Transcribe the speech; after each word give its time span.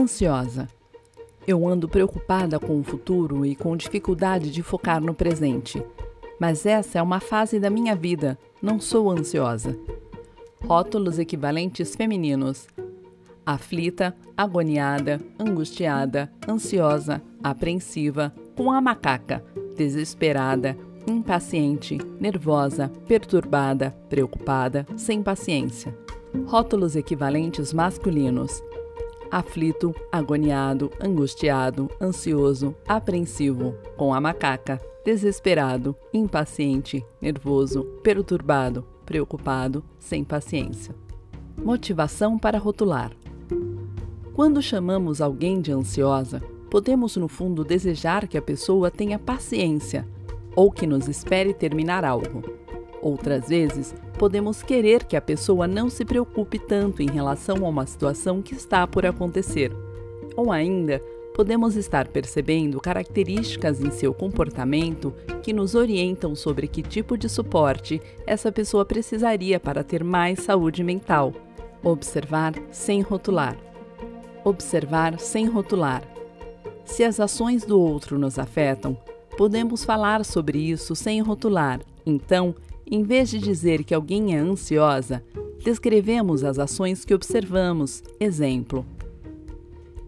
Ansiosa. 0.00 0.66
Eu 1.46 1.68
ando 1.68 1.86
preocupada 1.86 2.58
com 2.58 2.80
o 2.80 2.82
futuro 2.82 3.44
e 3.44 3.54
com 3.54 3.76
dificuldade 3.76 4.50
de 4.50 4.62
focar 4.62 4.98
no 4.98 5.12
presente. 5.12 5.84
Mas 6.38 6.64
essa 6.64 6.98
é 6.98 7.02
uma 7.02 7.20
fase 7.20 7.60
da 7.60 7.68
minha 7.68 7.94
vida, 7.94 8.38
não 8.62 8.80
sou 8.80 9.10
ansiosa. 9.10 9.78
Rótulos 10.64 11.18
equivalentes 11.18 11.94
femininos: 11.94 12.66
aflita, 13.44 14.16
agoniada, 14.34 15.20
angustiada, 15.38 16.32
ansiosa, 16.48 17.20
apreensiva, 17.44 18.34
com 18.56 18.72
a 18.72 18.80
macaca, 18.80 19.44
desesperada, 19.76 20.78
impaciente, 21.06 21.98
nervosa, 22.18 22.90
perturbada, 23.06 23.94
preocupada, 24.08 24.86
sem 24.96 25.22
paciência. 25.22 25.94
Rótulos 26.46 26.96
equivalentes 26.96 27.74
masculinos: 27.74 28.62
aflito, 29.30 29.94
agoniado, 30.10 30.90
angustiado, 31.00 31.90
ansioso, 32.00 32.74
apreensivo, 32.86 33.74
com 33.96 34.12
a 34.12 34.20
macaca, 34.20 34.80
desesperado, 35.04 35.96
impaciente, 36.12 37.04
nervoso, 37.20 37.84
perturbado, 38.02 38.84
preocupado, 39.06 39.84
sem 39.98 40.24
paciência. 40.24 40.94
Motivação 41.56 42.38
para 42.38 42.58
rotular. 42.58 43.12
Quando 44.34 44.62
chamamos 44.62 45.20
alguém 45.20 45.60
de 45.60 45.72
ansiosa, 45.72 46.42
podemos 46.70 47.16
no 47.16 47.28
fundo 47.28 47.64
desejar 47.64 48.26
que 48.28 48.38
a 48.38 48.42
pessoa 48.42 48.90
tenha 48.90 49.18
paciência 49.18 50.06
ou 50.54 50.70
que 50.70 50.86
nos 50.86 51.08
espere 51.08 51.52
terminar 51.52 52.04
algo. 52.04 52.59
Outras 53.02 53.48
vezes, 53.48 53.94
podemos 54.18 54.62
querer 54.62 55.04
que 55.04 55.16
a 55.16 55.22
pessoa 55.22 55.66
não 55.66 55.88
se 55.88 56.04
preocupe 56.04 56.58
tanto 56.58 57.02
em 57.02 57.10
relação 57.10 57.64
a 57.64 57.68
uma 57.68 57.86
situação 57.86 58.42
que 58.42 58.54
está 58.54 58.86
por 58.86 59.06
acontecer. 59.06 59.72
Ou 60.36 60.52
ainda, 60.52 61.02
podemos 61.34 61.76
estar 61.76 62.08
percebendo 62.08 62.80
características 62.80 63.80
em 63.80 63.90
seu 63.90 64.12
comportamento 64.12 65.14
que 65.42 65.52
nos 65.52 65.74
orientam 65.74 66.34
sobre 66.34 66.68
que 66.68 66.82
tipo 66.82 67.16
de 67.16 67.28
suporte 67.28 68.00
essa 68.26 68.52
pessoa 68.52 68.84
precisaria 68.84 69.58
para 69.58 69.82
ter 69.82 70.04
mais 70.04 70.40
saúde 70.40 70.84
mental. 70.84 71.32
Observar 71.82 72.52
sem 72.70 73.00
rotular. 73.00 73.56
Observar 74.44 75.18
sem 75.18 75.46
rotular. 75.46 76.02
Se 76.84 77.02
as 77.04 77.18
ações 77.18 77.64
do 77.64 77.80
outro 77.80 78.18
nos 78.18 78.38
afetam, 78.38 78.94
podemos 79.38 79.84
falar 79.84 80.22
sobre 80.26 80.58
isso 80.58 80.94
sem 80.94 81.22
rotular. 81.22 81.80
Então, 82.04 82.54
em 82.90 83.04
vez 83.04 83.30
de 83.30 83.38
dizer 83.38 83.84
que 83.84 83.94
alguém 83.94 84.34
é 84.34 84.38
ansiosa, 84.38 85.22
descrevemos 85.62 86.42
as 86.42 86.58
ações 86.58 87.04
que 87.04 87.14
observamos. 87.14 88.02
Exemplo: 88.18 88.84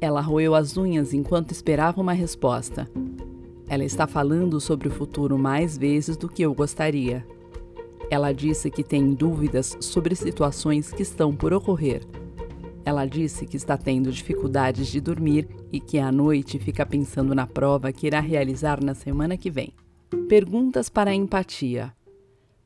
Ela 0.00 0.20
roeu 0.20 0.54
as 0.54 0.76
unhas 0.76 1.14
enquanto 1.14 1.52
esperava 1.52 2.00
uma 2.00 2.12
resposta. 2.12 2.90
Ela 3.68 3.84
está 3.84 4.06
falando 4.06 4.60
sobre 4.60 4.88
o 4.88 4.90
futuro 4.90 5.38
mais 5.38 5.78
vezes 5.78 6.16
do 6.16 6.28
que 6.28 6.42
eu 6.42 6.52
gostaria. 6.52 7.24
Ela 8.10 8.32
disse 8.32 8.70
que 8.70 8.82
tem 8.82 9.14
dúvidas 9.14 9.76
sobre 9.80 10.14
situações 10.14 10.92
que 10.92 11.02
estão 11.02 11.34
por 11.34 11.54
ocorrer. 11.54 12.02
Ela 12.84 13.06
disse 13.06 13.46
que 13.46 13.56
está 13.56 13.78
tendo 13.78 14.12
dificuldades 14.12 14.88
de 14.88 15.00
dormir 15.00 15.48
e 15.72 15.80
que 15.80 15.98
à 15.98 16.12
noite 16.12 16.58
fica 16.58 16.84
pensando 16.84 17.34
na 17.34 17.46
prova 17.46 17.90
que 17.92 18.06
irá 18.06 18.20
realizar 18.20 18.82
na 18.84 18.94
semana 18.94 19.38
que 19.38 19.50
vem. 19.50 19.72
Perguntas 20.28 20.90
para 20.90 21.10
a 21.10 21.14
empatia. 21.14 21.94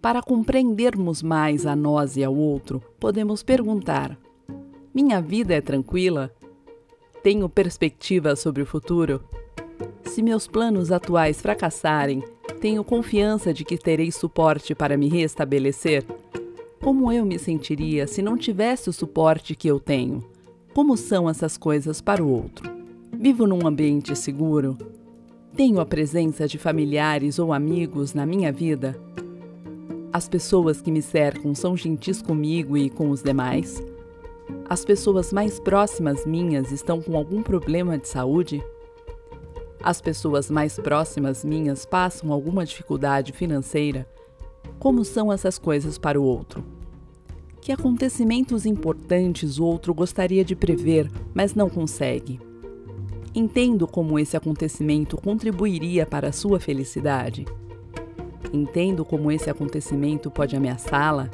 Para 0.00 0.22
compreendermos 0.22 1.24
mais 1.24 1.66
a 1.66 1.74
nós 1.74 2.16
e 2.16 2.22
ao 2.22 2.34
outro, 2.34 2.80
podemos 3.00 3.42
perguntar: 3.42 4.16
Minha 4.94 5.20
vida 5.20 5.54
é 5.54 5.60
tranquila? 5.60 6.32
Tenho 7.20 7.48
perspectiva 7.48 8.36
sobre 8.36 8.62
o 8.62 8.66
futuro? 8.66 9.24
Se 10.04 10.22
meus 10.22 10.46
planos 10.46 10.92
atuais 10.92 11.40
fracassarem, 11.40 12.22
tenho 12.60 12.84
confiança 12.84 13.52
de 13.52 13.64
que 13.64 13.76
terei 13.76 14.12
suporte 14.12 14.72
para 14.72 14.96
me 14.96 15.08
restabelecer? 15.08 16.04
Como 16.80 17.10
eu 17.12 17.26
me 17.26 17.38
sentiria 17.38 18.06
se 18.06 18.22
não 18.22 18.36
tivesse 18.36 18.88
o 18.88 18.92
suporte 18.92 19.56
que 19.56 19.66
eu 19.66 19.80
tenho? 19.80 20.24
Como 20.72 20.96
são 20.96 21.28
essas 21.28 21.56
coisas 21.56 22.00
para 22.00 22.22
o 22.22 22.30
outro? 22.30 22.70
Vivo 23.12 23.48
num 23.48 23.66
ambiente 23.66 24.14
seguro? 24.14 24.78
Tenho 25.56 25.80
a 25.80 25.86
presença 25.86 26.46
de 26.46 26.56
familiares 26.56 27.40
ou 27.40 27.52
amigos 27.52 28.14
na 28.14 28.24
minha 28.24 28.52
vida? 28.52 28.96
As 30.10 30.26
pessoas 30.26 30.80
que 30.80 30.90
me 30.90 31.02
cercam 31.02 31.54
são 31.54 31.76
gentis 31.76 32.22
comigo 32.22 32.78
e 32.78 32.88
com 32.88 33.10
os 33.10 33.22
demais? 33.22 33.82
As 34.66 34.82
pessoas 34.82 35.32
mais 35.34 35.60
próximas 35.60 36.24
minhas 36.24 36.72
estão 36.72 37.02
com 37.02 37.14
algum 37.14 37.42
problema 37.42 37.98
de 37.98 38.08
saúde? 38.08 38.64
As 39.82 40.00
pessoas 40.00 40.50
mais 40.50 40.76
próximas 40.76 41.44
minhas 41.44 41.84
passam 41.84 42.32
alguma 42.32 42.64
dificuldade 42.64 43.32
financeira? 43.32 44.08
Como 44.78 45.04
são 45.04 45.30
essas 45.30 45.58
coisas 45.58 45.98
para 45.98 46.18
o 46.18 46.24
outro? 46.24 46.64
Que 47.60 47.70
acontecimentos 47.70 48.64
importantes 48.64 49.58
o 49.58 49.64
outro 49.64 49.92
gostaria 49.92 50.42
de 50.42 50.56
prever, 50.56 51.10
mas 51.34 51.54
não 51.54 51.68
consegue? 51.68 52.40
Entendo 53.34 53.86
como 53.86 54.18
esse 54.18 54.38
acontecimento 54.38 55.18
contribuiria 55.18 56.06
para 56.06 56.28
a 56.28 56.32
sua 56.32 56.58
felicidade? 56.58 57.44
Entendo 58.52 59.04
como 59.04 59.30
esse 59.30 59.50
acontecimento 59.50 60.30
pode 60.30 60.56
ameaçá-la? 60.56 61.30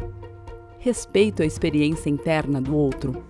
Respeito 0.79 1.43
a 1.43 1.47
experiência 1.47 2.11
interna 2.11 2.61
do 2.61 2.77
outro. 2.77 3.25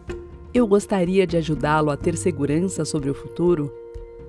Eu 0.52 0.66
gostaria 0.66 1.26
de 1.26 1.36
ajudá-lo 1.36 1.90
a 1.90 1.96
ter 1.96 2.16
segurança 2.16 2.84
sobre 2.84 3.10
o 3.10 3.14
futuro? 3.14 3.72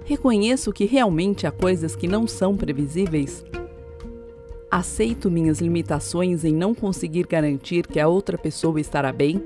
Reconheço 0.03 0.73
que 0.73 0.85
realmente 0.85 1.47
há 1.47 1.51
coisas 1.51 1.95
que 1.95 2.07
não 2.07 2.27
são 2.27 2.55
previsíveis? 2.57 3.45
Aceito 4.69 5.31
minhas 5.31 5.59
limitações 5.59 6.43
em 6.43 6.53
não 6.53 6.75
conseguir 6.75 7.25
garantir 7.25 7.87
que 7.87 7.99
a 7.99 8.07
outra 8.07 8.37
pessoa 8.37 8.79
estará 8.81 9.11
bem? 9.11 9.41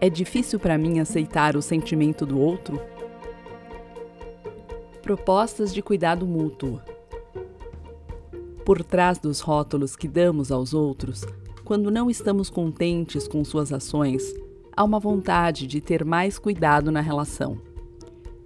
É 0.00 0.08
difícil 0.08 0.58
para 0.60 0.78
mim 0.78 1.00
aceitar 1.00 1.56
o 1.56 1.62
sentimento 1.62 2.24
do 2.24 2.38
outro? 2.38 2.80
Propostas 5.02 5.74
de 5.74 5.82
cuidado 5.82 6.26
mútuo. 6.26 6.80
Por 8.70 8.84
trás 8.84 9.18
dos 9.18 9.40
rótulos 9.40 9.96
que 9.96 10.06
damos 10.06 10.52
aos 10.52 10.72
outros, 10.72 11.24
quando 11.64 11.90
não 11.90 12.08
estamos 12.08 12.48
contentes 12.48 13.26
com 13.26 13.44
suas 13.44 13.72
ações, 13.72 14.32
há 14.76 14.84
uma 14.84 15.00
vontade 15.00 15.66
de 15.66 15.80
ter 15.80 16.04
mais 16.04 16.38
cuidado 16.38 16.88
na 16.92 17.00
relação. 17.00 17.58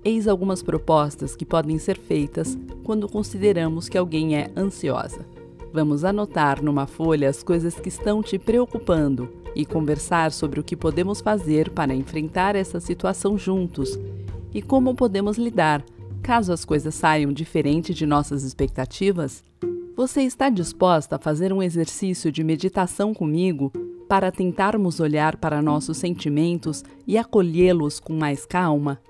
Eis 0.03 0.27
algumas 0.27 0.63
propostas 0.63 1.37
que 1.37 1.45
podem 1.45 1.79
ser 1.79 1.99
feitas 1.99 2.57
quando 2.83 3.07
consideramos 3.07 3.87
que 3.87 3.99
alguém 3.99 4.35
é 4.35 4.51
ansiosa. 4.57 5.27
Vamos 5.71 6.07
anotar 6.07 6.65
numa 6.65 6.87
folha 6.87 7.29
as 7.29 7.43
coisas 7.43 7.75
que 7.75 7.91
estão 7.91 8.23
te 8.23 8.39
preocupando 8.39 9.29
e 9.55 9.67
conversar 9.67 10.33
sobre 10.33 10.59
o 10.59 10.65
que 10.65 10.75
podemos 10.75 11.21
fazer 11.21 11.69
para 11.69 11.95
enfrentar 11.95 12.57
essa 12.57 12.81
situação 12.81 13.37
juntos 13.37 13.99
e 14.55 14.63
como 14.63 14.95
podemos 14.95 15.37
lidar 15.37 15.85
caso 16.23 16.51
as 16.51 16.65
coisas 16.65 16.95
saiam 16.95 17.31
diferente 17.31 17.93
de 17.93 18.07
nossas 18.07 18.43
expectativas. 18.43 19.45
Você 19.97 20.23
está 20.23 20.49
disposta 20.49 21.15
a 21.15 21.19
fazer 21.21 21.53
um 21.53 21.63
exercício 21.63 22.33
de 22.33 22.43
meditação 22.43 23.15
comigo 23.15 23.71
para 24.09 24.33
tentarmos 24.33 24.99
olhar 24.99 25.37
para 25.37 25.63
nossos 25.63 25.99
sentimentos 25.99 26.83
e 27.07 27.17
acolhê-los 27.17 28.01
com 28.01 28.13
mais 28.13 28.45
calma? 28.45 29.01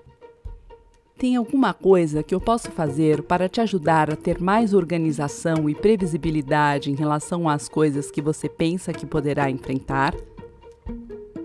Tem 1.17 1.35
alguma 1.37 1.73
coisa 1.73 2.21
que 2.21 2.35
eu 2.35 2.39
possa 2.39 2.69
fazer 2.69 3.23
para 3.23 3.49
te 3.49 3.59
ajudar 3.61 4.13
a 4.13 4.15
ter 4.15 4.39
mais 4.39 4.75
organização 4.75 5.67
e 5.67 5.73
previsibilidade 5.73 6.91
em 6.91 6.95
relação 6.95 7.49
às 7.49 7.67
coisas 7.67 8.11
que 8.11 8.21
você 8.21 8.47
pensa 8.47 8.93
que 8.93 9.07
poderá 9.07 9.49
enfrentar? 9.49 10.13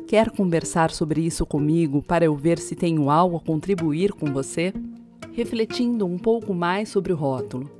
Quer 0.06 0.30
conversar 0.30 0.90
sobre 0.90 1.22
isso 1.22 1.46
comigo 1.46 2.02
para 2.02 2.26
eu 2.26 2.36
ver 2.36 2.58
se 2.58 2.76
tenho 2.76 3.08
algo 3.08 3.38
a 3.38 3.40
contribuir 3.40 4.12
com 4.12 4.30
você? 4.30 4.74
Refletindo 5.32 6.04
um 6.04 6.18
pouco 6.18 6.52
mais 6.52 6.90
sobre 6.90 7.10
o 7.12 7.16
rótulo. 7.16 7.79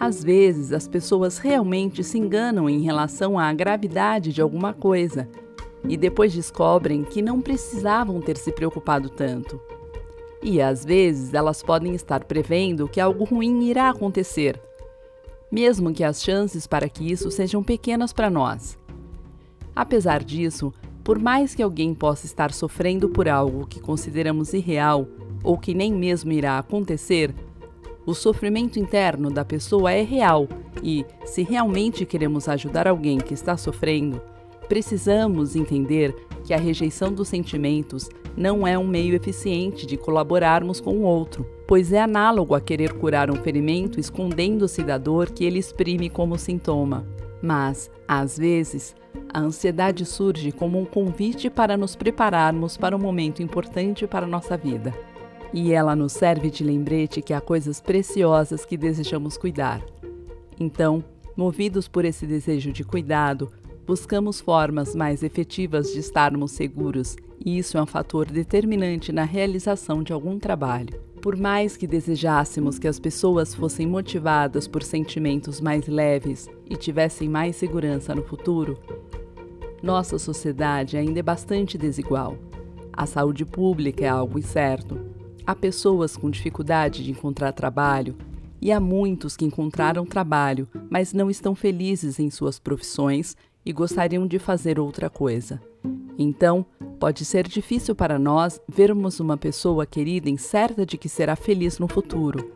Às 0.00 0.24
vezes, 0.24 0.72
as 0.72 0.88
pessoas 0.88 1.36
realmente 1.36 2.02
se 2.02 2.16
enganam 2.16 2.70
em 2.70 2.80
relação 2.80 3.38
à 3.38 3.52
gravidade 3.52 4.32
de 4.32 4.40
alguma 4.40 4.72
coisa 4.72 5.28
e 5.86 5.94
depois 5.94 6.32
descobrem 6.32 7.04
que 7.04 7.20
não 7.20 7.42
precisavam 7.42 8.18
ter 8.18 8.38
se 8.38 8.50
preocupado 8.50 9.10
tanto. 9.10 9.60
E 10.42 10.58
às 10.58 10.86
vezes 10.86 11.34
elas 11.34 11.62
podem 11.62 11.94
estar 11.94 12.24
prevendo 12.24 12.88
que 12.88 12.98
algo 12.98 13.24
ruim 13.24 13.64
irá 13.64 13.90
acontecer, 13.90 14.58
mesmo 15.52 15.92
que 15.92 16.02
as 16.02 16.22
chances 16.22 16.66
para 16.66 16.88
que 16.88 17.12
isso 17.12 17.30
sejam 17.30 17.62
pequenas 17.62 18.10
para 18.10 18.30
nós. 18.30 18.78
Apesar 19.76 20.24
disso, 20.24 20.72
por 21.04 21.18
mais 21.18 21.54
que 21.54 21.62
alguém 21.62 21.92
possa 21.92 22.24
estar 22.24 22.52
sofrendo 22.52 23.10
por 23.10 23.28
algo 23.28 23.66
que 23.66 23.80
consideramos 23.80 24.54
irreal 24.54 25.06
ou 25.44 25.58
que 25.58 25.74
nem 25.74 25.92
mesmo 25.92 26.32
irá 26.32 26.58
acontecer, 26.58 27.34
o 28.06 28.14
sofrimento 28.14 28.78
interno 28.78 29.30
da 29.30 29.44
pessoa 29.44 29.92
é 29.92 30.02
real 30.02 30.48
e, 30.82 31.04
se 31.24 31.42
realmente 31.42 32.06
queremos 32.06 32.48
ajudar 32.48 32.88
alguém 32.88 33.18
que 33.18 33.34
está 33.34 33.56
sofrendo, 33.56 34.20
precisamos 34.68 35.54
entender 35.56 36.14
que 36.44 36.54
a 36.54 36.58
rejeição 36.58 37.12
dos 37.12 37.28
sentimentos 37.28 38.08
não 38.36 38.66
é 38.66 38.78
um 38.78 38.86
meio 38.86 39.14
eficiente 39.14 39.86
de 39.86 39.96
colaborarmos 39.96 40.80
com 40.80 40.98
o 40.98 41.02
outro, 41.02 41.46
pois 41.66 41.92
é 41.92 42.00
análogo 42.00 42.54
a 42.54 42.60
querer 42.60 42.92
curar 42.94 43.30
um 43.30 43.36
ferimento 43.36 44.00
escondendo-se 44.00 44.82
da 44.82 44.96
dor 44.96 45.30
que 45.30 45.44
ele 45.44 45.58
exprime 45.58 46.08
como 46.08 46.38
sintoma. 46.38 47.06
Mas, 47.42 47.90
às 48.06 48.38
vezes, 48.38 48.94
a 49.32 49.40
ansiedade 49.40 50.04
surge 50.04 50.52
como 50.52 50.78
um 50.78 50.84
convite 50.84 51.50
para 51.50 51.76
nos 51.76 51.96
prepararmos 51.96 52.76
para 52.76 52.96
um 52.96 53.00
momento 53.00 53.42
importante 53.42 54.06
para 54.06 54.26
a 54.26 54.28
nossa 54.28 54.56
vida. 54.56 54.94
E 55.52 55.72
ela 55.72 55.96
nos 55.96 56.12
serve 56.12 56.50
de 56.50 56.62
lembrete 56.62 57.20
que 57.20 57.32
há 57.32 57.40
coisas 57.40 57.80
preciosas 57.80 58.64
que 58.64 58.76
desejamos 58.76 59.36
cuidar. 59.36 59.84
Então, 60.58 61.02
movidos 61.36 61.88
por 61.88 62.04
esse 62.04 62.26
desejo 62.26 62.72
de 62.72 62.84
cuidado, 62.84 63.50
buscamos 63.86 64.40
formas 64.40 64.94
mais 64.94 65.22
efetivas 65.22 65.92
de 65.92 65.98
estarmos 65.98 66.52
seguros, 66.52 67.16
e 67.44 67.58
isso 67.58 67.76
é 67.76 67.82
um 67.82 67.86
fator 67.86 68.26
determinante 68.26 69.10
na 69.10 69.24
realização 69.24 70.02
de 70.02 70.12
algum 70.12 70.38
trabalho. 70.38 71.00
Por 71.20 71.36
mais 71.36 71.76
que 71.76 71.86
desejássemos 71.86 72.78
que 72.78 72.86
as 72.86 73.00
pessoas 73.00 73.54
fossem 73.54 73.86
motivadas 73.86 74.68
por 74.68 74.82
sentimentos 74.82 75.60
mais 75.60 75.86
leves 75.86 76.48
e 76.68 76.76
tivessem 76.76 77.28
mais 77.28 77.56
segurança 77.56 78.14
no 78.14 78.22
futuro, 78.22 78.78
nossa 79.82 80.18
sociedade 80.18 80.96
ainda 80.96 81.18
é 81.18 81.22
bastante 81.22 81.76
desigual. 81.76 82.36
A 82.92 83.06
saúde 83.06 83.44
pública 83.44 84.04
é 84.04 84.08
algo 84.08 84.38
incerto. 84.38 85.09
Há 85.50 85.54
pessoas 85.56 86.16
com 86.16 86.30
dificuldade 86.30 87.02
de 87.02 87.10
encontrar 87.10 87.50
trabalho 87.50 88.16
e 88.62 88.70
há 88.70 88.78
muitos 88.78 89.36
que 89.36 89.44
encontraram 89.44 90.06
trabalho, 90.06 90.68
mas 90.88 91.12
não 91.12 91.28
estão 91.28 91.56
felizes 91.56 92.20
em 92.20 92.30
suas 92.30 92.60
profissões 92.60 93.36
e 93.66 93.72
gostariam 93.72 94.28
de 94.28 94.38
fazer 94.38 94.78
outra 94.78 95.10
coisa. 95.10 95.60
Então, 96.16 96.64
pode 97.00 97.24
ser 97.24 97.48
difícil 97.48 97.96
para 97.96 98.16
nós 98.16 98.60
vermos 98.68 99.18
uma 99.18 99.36
pessoa 99.36 99.84
querida 99.84 100.30
incerta 100.30 100.86
de 100.86 100.96
que 100.96 101.08
será 101.08 101.34
feliz 101.34 101.80
no 101.80 101.88
futuro. 101.88 102.52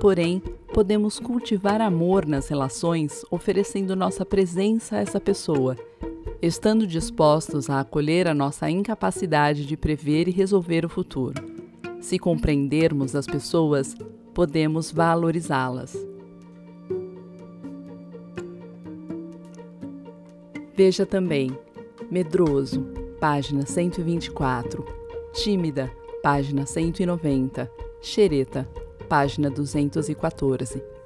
Porém, 0.00 0.40
podemos 0.72 1.18
cultivar 1.18 1.80
amor 1.80 2.24
nas 2.24 2.46
relações 2.46 3.24
oferecendo 3.32 3.96
nossa 3.96 4.24
presença 4.24 4.94
a 4.94 5.00
essa 5.00 5.18
pessoa, 5.18 5.76
estando 6.40 6.86
dispostos 6.86 7.68
a 7.68 7.80
acolher 7.80 8.28
a 8.28 8.34
nossa 8.34 8.70
incapacidade 8.70 9.66
de 9.66 9.76
prever 9.76 10.28
e 10.28 10.30
resolver 10.30 10.84
o 10.84 10.88
futuro. 10.88 11.57
Se 12.00 12.18
compreendermos 12.18 13.14
as 13.14 13.26
pessoas, 13.26 13.94
podemos 14.32 14.90
valorizá-las. 14.92 15.96
Veja 20.74 21.04
também 21.04 21.58
Medroso, 22.10 22.86
página 23.18 23.66
124, 23.66 24.84
Tímida, 25.32 25.90
página 26.22 26.64
190, 26.64 27.70
Xereta, 28.00 28.68
página 29.08 29.50
214. 29.50 30.97